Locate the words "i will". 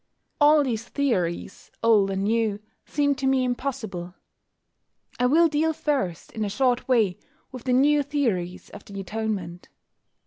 5.19-5.47